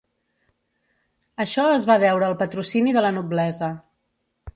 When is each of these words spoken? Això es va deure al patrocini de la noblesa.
Això 1.45 1.65
es 1.73 1.85
va 1.89 1.97
deure 2.05 2.27
al 2.29 2.37
patrocini 2.39 2.95
de 2.97 3.05
la 3.07 3.13
noblesa. 3.19 3.71